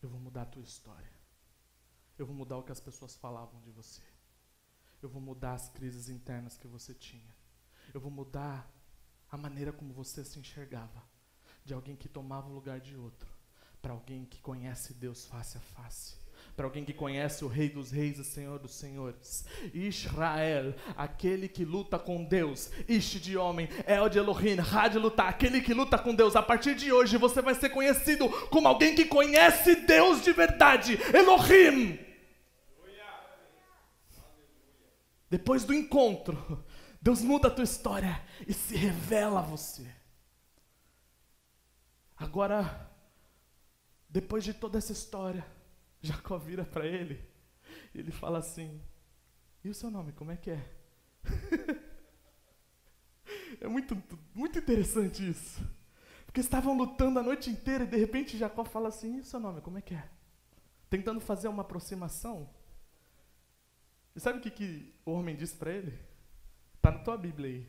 [0.00, 1.10] Eu vou mudar a tua história.
[2.16, 4.02] Eu vou mudar o que as pessoas falavam de você.
[5.02, 7.34] Eu vou mudar as crises internas que você tinha.
[7.92, 8.72] Eu vou mudar
[9.28, 11.02] a maneira como você se enxergava.
[11.64, 13.34] De alguém que tomava o lugar de outro,
[13.80, 16.21] para alguém que conhece Deus face a face
[16.54, 19.44] para alguém que conhece o Rei dos Reis e Senhor dos Senhores.
[19.72, 22.70] Israel, aquele que luta com Deus.
[22.88, 26.36] Ish de homem, El de Elohim, Ra de lutar, aquele que luta com Deus.
[26.36, 30.98] A partir de hoje você vai ser conhecido como alguém que conhece Deus de verdade.
[31.14, 31.98] Elohim.
[35.30, 36.62] Depois do encontro,
[37.00, 39.86] Deus muda a tua história e se revela a você.
[42.14, 42.90] Agora,
[44.08, 45.44] depois de toda essa história,
[46.02, 47.24] Jacó vira para ele
[47.94, 48.80] e ele fala assim:
[49.62, 50.70] E o seu nome, como é que é?
[53.60, 54.00] é muito,
[54.34, 55.62] muito interessante isso.
[56.26, 59.38] Porque estavam lutando a noite inteira e de repente Jacó fala assim: E o seu
[59.38, 60.08] nome, como é que é?
[60.90, 62.50] Tentando fazer uma aproximação.
[64.14, 65.98] E sabe o que, que o homem disse para ele?
[66.74, 67.68] Está na tua Bíblia aí.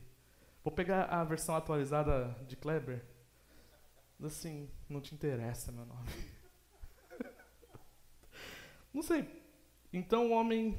[0.62, 3.04] Vou pegar a versão atualizada de Kleber.
[4.22, 6.08] Assim, não te interessa meu nome.
[8.94, 9.28] Não sei.
[9.92, 10.78] Então o homem.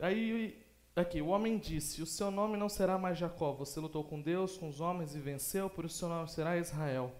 [0.00, 0.60] Aí,
[0.96, 3.52] aqui, o homem disse: O seu nome não será mais Jacó.
[3.52, 7.14] Você lutou com Deus, com os homens e venceu, por isso seu nome será Israel.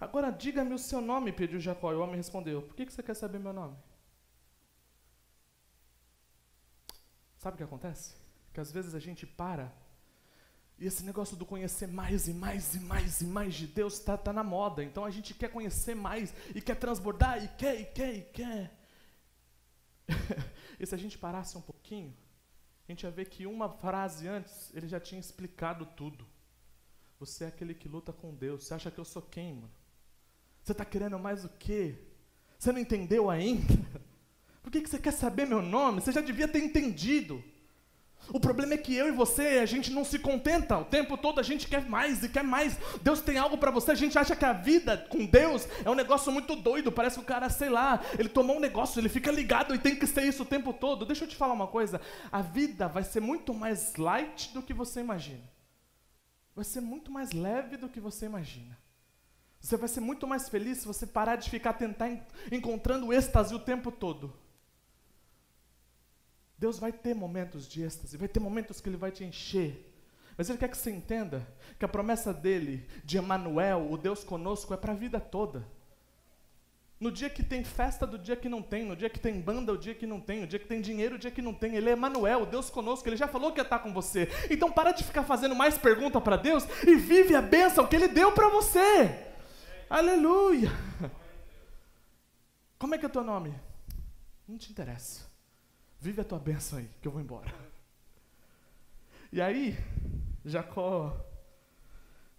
[0.00, 1.92] Agora diga-me o seu nome, pediu Jacó.
[1.92, 3.76] E o homem respondeu: Por que você quer saber meu nome?
[7.38, 8.16] Sabe o que acontece?
[8.52, 9.72] Que às vezes a gente para
[10.78, 14.16] e esse negócio do conhecer mais e mais e mais e mais de Deus está
[14.16, 14.82] tá na moda.
[14.84, 18.78] Então a gente quer conhecer mais e quer transbordar e quer e quer e quer.
[20.78, 22.16] e se a gente parasse um pouquinho,
[22.88, 26.24] a gente ia ver que uma frase antes ele já tinha explicado tudo.
[27.18, 28.64] Você é aquele que luta com Deus.
[28.64, 29.70] Você acha que eu sou quem, mano?
[30.62, 31.98] Você está querendo mais o quê?
[32.56, 33.74] Você não entendeu ainda?
[34.62, 36.00] Por que, que você quer saber meu nome?
[36.00, 37.42] Você já devia ter entendido.
[38.30, 40.76] O problema é que eu e você, a gente não se contenta.
[40.76, 42.76] O tempo todo a gente quer mais e quer mais.
[43.02, 43.92] Deus tem algo para você.
[43.92, 46.92] A gente acha que a vida com Deus é um negócio muito doido.
[46.92, 49.96] Parece que o cara, sei lá, ele tomou um negócio, ele fica ligado e tem
[49.96, 51.06] que ser isso o tempo todo.
[51.06, 52.00] Deixa eu te falar uma coisa.
[52.30, 55.48] A vida vai ser muito mais light do que você imagina.
[56.54, 58.76] Vai ser muito mais leve do que você imagina.
[59.60, 62.10] Você vai ser muito mais feliz se você parar de ficar tentar
[62.52, 64.36] encontrando êxtase o tempo todo.
[66.58, 69.84] Deus vai ter momentos de êxtase, vai ter momentos que Ele vai te encher.
[70.36, 71.46] Mas Ele quer que você entenda
[71.78, 75.66] que a promessa dele, de Emmanuel, o Deus conosco, é para a vida toda.
[77.00, 79.72] No dia que tem festa, do dia que não tem, no dia que tem banda,
[79.72, 81.76] o dia que não tem, no dia que tem dinheiro, o dia que não tem.
[81.76, 84.28] Ele é Emmanuel, o Deus conosco, ele já falou que ia estar com você.
[84.50, 88.08] Então para de ficar fazendo mais pergunta para Deus e vive a bênção que ele
[88.08, 89.32] deu para você.
[89.88, 90.72] Aleluia.
[92.80, 93.54] Como é que é o teu nome?
[94.48, 95.27] Não te interessa.
[96.00, 97.52] Vive a tua bênção aí, que eu vou embora.
[99.32, 99.76] E aí,
[100.44, 101.24] Jacó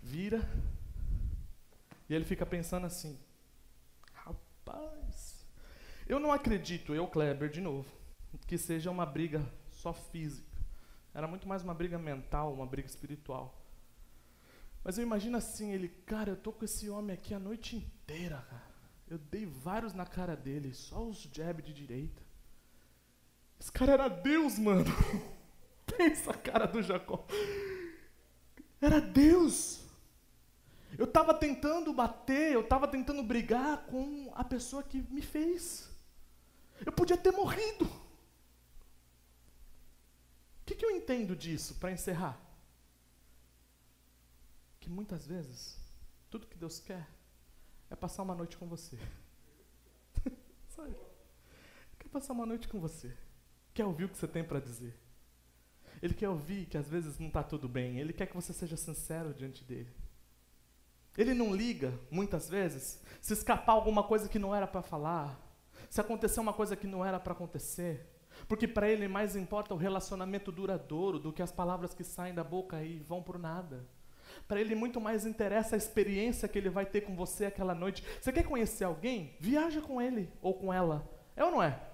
[0.02, 0.42] vira
[2.10, 3.20] e ele fica pensando assim:
[4.14, 5.46] rapaz,
[6.08, 7.88] eu não acredito, eu, Kleber, de novo,
[8.48, 10.50] que seja uma briga só física.
[11.14, 13.56] Era muito mais uma briga mental, uma briga espiritual.
[14.84, 18.38] Mas eu imagino assim, ele, cara, eu tô com esse homem aqui a noite inteira,
[18.50, 18.70] cara.
[19.08, 22.29] Eu dei vários na cara dele, só os jab de direita.
[23.60, 24.86] Esse cara era Deus, mano.
[25.98, 27.26] Pensa a cara do Jacó.
[28.80, 29.82] Era Deus.
[30.98, 35.90] Eu estava tentando bater, eu estava tentando brigar com a pessoa que me fez.
[36.86, 37.86] Eu podia ter morrido.
[37.86, 38.00] O
[40.66, 42.40] que, que eu entendo disso, para encerrar?
[44.80, 45.78] Que muitas vezes,
[46.30, 47.06] tudo que Deus quer
[47.90, 48.98] é passar uma noite com você.
[50.70, 50.96] Sabe?
[52.00, 53.16] Quer passar uma noite com você
[53.80, 54.94] quer ouvir o que você tem para dizer.
[56.02, 57.98] Ele quer ouvir que às vezes não está tudo bem.
[57.98, 59.90] Ele quer que você seja sincero diante dele.
[61.18, 65.40] Ele não liga, muitas vezes, se escapar alguma coisa que não era para falar,
[65.90, 68.06] se acontecer uma coisa que não era para acontecer.
[68.50, 72.44] Porque para ele mais importa o relacionamento duradouro do que as palavras que saem da
[72.44, 73.88] boca e vão por nada.
[74.46, 78.04] Para ele muito mais interessa a experiência que ele vai ter com você aquela noite.
[78.20, 79.38] Você quer conhecer alguém?
[79.40, 81.10] Viaja com ele ou com ela.
[81.34, 81.89] É ou não é?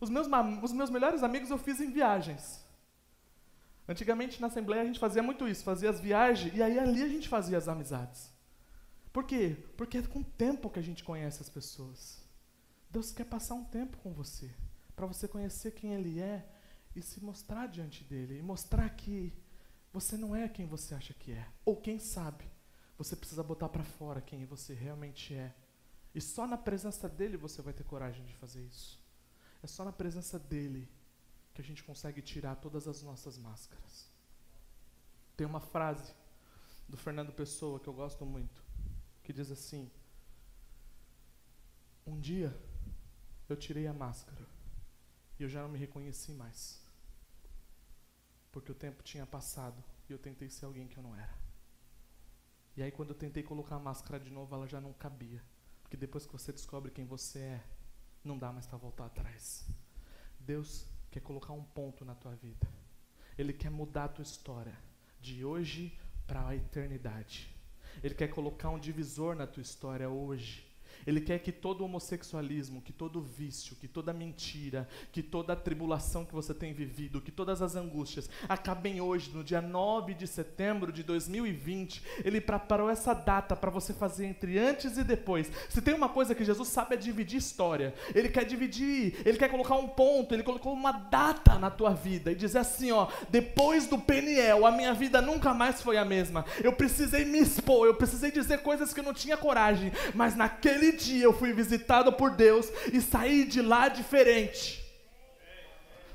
[0.00, 0.26] Os meus,
[0.62, 2.64] os meus melhores amigos eu fiz em viagens.
[3.88, 7.08] Antigamente na Assembleia a gente fazia muito isso, fazia as viagens e aí ali a
[7.08, 8.32] gente fazia as amizades.
[9.12, 9.56] Por quê?
[9.76, 12.22] Porque é com o tempo que a gente conhece as pessoas.
[12.90, 14.50] Deus quer passar um tempo com você,
[14.94, 16.46] para você conhecer quem Ele é
[16.94, 19.32] e se mostrar diante dele, e mostrar que
[19.92, 21.46] você não é quem você acha que é.
[21.64, 22.44] Ou quem sabe,
[22.98, 25.54] você precisa botar para fora quem você realmente é.
[26.14, 29.05] E só na presença dele você vai ter coragem de fazer isso.
[29.66, 30.88] É só na presença dele
[31.52, 34.08] que a gente consegue tirar todas as nossas máscaras.
[35.36, 36.14] Tem uma frase
[36.88, 38.62] do Fernando Pessoa que eu gosto muito,
[39.24, 39.90] que diz assim:
[42.06, 42.56] Um dia
[43.48, 44.46] eu tirei a máscara
[45.36, 46.80] e eu já não me reconheci mais.
[48.52, 51.36] Porque o tempo tinha passado e eu tentei ser alguém que eu não era.
[52.76, 55.42] E aí, quando eu tentei colocar a máscara de novo, ela já não cabia.
[55.82, 57.75] Porque depois que você descobre quem você é,
[58.26, 59.66] não dá mais para voltar atrás.
[60.38, 62.66] Deus quer colocar um ponto na tua vida.
[63.38, 64.76] Ele quer mudar a tua história
[65.20, 67.54] de hoje para a eternidade.
[68.02, 70.65] Ele quer colocar um divisor na tua história hoje.
[71.06, 76.24] Ele quer que todo homossexualismo, que todo vício, que toda mentira, que toda a tribulação
[76.24, 80.92] que você tem vivido, que todas as angústias acabem hoje, no dia 9 de setembro
[80.92, 82.02] de 2020.
[82.24, 85.50] Ele preparou essa data para você fazer entre antes e depois.
[85.68, 87.94] Se tem uma coisa que Jesus sabe é dividir história.
[88.14, 92.32] Ele quer dividir, ele quer colocar um ponto, ele colocou uma data na tua vida
[92.32, 96.44] e dizer assim, ó, depois do Peniel, a minha vida nunca mais foi a mesma.
[96.62, 100.85] Eu precisei me expor, eu precisei dizer coisas que eu não tinha coragem, mas naquele
[100.92, 104.84] dia eu fui visitado por Deus e saí de lá diferente.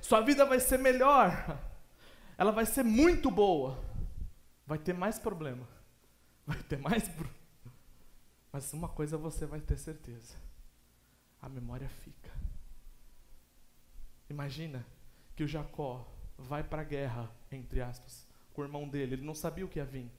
[0.01, 1.57] Sua vida vai ser melhor.
[2.37, 3.83] Ela vai ser muito boa.
[4.65, 5.67] Vai ter mais problema.
[6.45, 7.09] Vai ter mais.
[8.51, 10.35] Mas uma coisa você vai ter certeza:
[11.41, 12.31] a memória fica.
[14.29, 14.85] Imagina
[15.35, 16.05] que o Jacó
[16.37, 19.13] vai para a guerra, entre aspas, com o irmão dele.
[19.15, 20.11] Ele não sabia o que ia vir.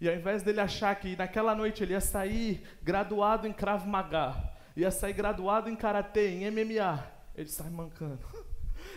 [0.00, 4.34] E ao invés dele achar que naquela noite ele ia sair graduado em Krav Maga,
[4.76, 8.20] ia sair graduado em Karatê, em MMA, ele sai mancando.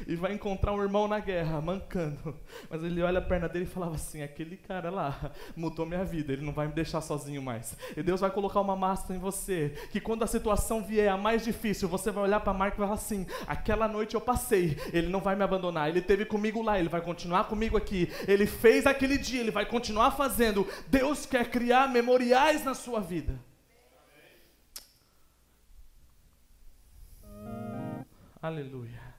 [0.07, 2.35] E vai encontrar um irmão na guerra, mancando.
[2.69, 6.33] Mas ele olha a perna dele e falava assim: aquele cara lá mudou minha vida,
[6.33, 7.77] ele não vai me deixar sozinho mais.
[7.95, 11.43] E Deus vai colocar uma massa em você, que quando a situação vier a mais
[11.43, 15.19] difícil, você vai olhar para Marco e falar assim: aquela noite eu passei, ele não
[15.19, 18.09] vai me abandonar, ele teve comigo lá, ele vai continuar comigo aqui.
[18.27, 20.67] Ele fez aquele dia, ele vai continuar fazendo.
[20.87, 23.39] Deus quer criar memoriais na sua vida.
[28.41, 29.11] Aleluia.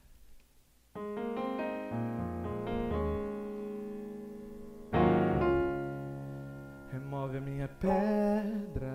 [6.92, 8.92] Remove a minha pedra,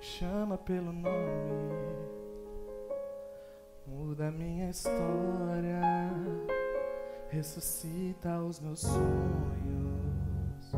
[0.00, 1.94] chama pelo nome,
[3.86, 5.80] muda a minha história,
[7.28, 10.72] ressuscita os meus sonhos,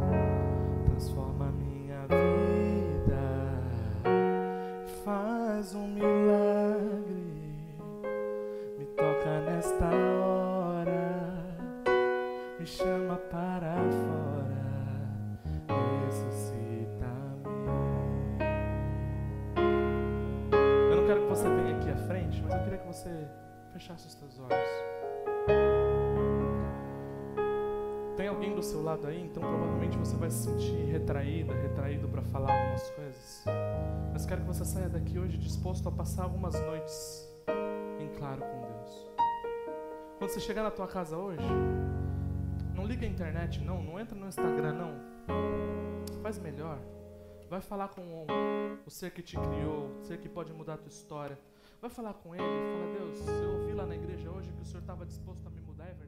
[0.85, 3.17] transforma minha vida,
[5.03, 6.46] faz um milagre
[12.77, 14.61] chama para fora,
[16.05, 17.47] ressuscita-me.
[20.91, 23.29] Eu não quero que você venha aqui à frente, mas eu queria que você
[23.73, 24.69] fechasse os seus olhos.
[28.19, 32.21] Tem alguém do seu lado aí, então provavelmente você vai se sentir retraída, retraído para
[32.23, 33.45] falar algumas coisas.
[34.13, 37.27] Mas quero que você saia daqui hoje disposto a passar algumas noites
[37.99, 39.11] em claro com Deus.
[40.19, 41.47] Quando você chegar na tua casa hoje,
[42.77, 46.23] não liga a internet não, não entra no Instagram não.
[46.23, 46.79] Faz melhor.
[47.49, 48.27] Vai falar com
[48.87, 51.39] o ser que te criou, o ser que pode mudar a tua história.
[51.81, 54.81] Vai falar com ele, fala, Deus, eu ouvi lá na igreja hoje que o Senhor
[54.81, 56.06] estava disposto a me mudar, é verdade?